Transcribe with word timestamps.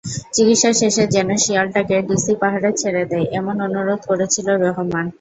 চিকিৎসা 0.33 0.71
শেষে 0.79 1.03
যেন 1.15 1.29
শিয়ালটাকে 1.43 1.95
ডিসি 2.09 2.33
পাহাড়ে 2.41 2.69
ছেড়ে 2.81 3.03
দেয়, 3.11 3.27
এমন 3.39 3.55
অনুরোধ 3.67 4.01
করেছিল 4.09 4.47
রহমান। 4.63 5.05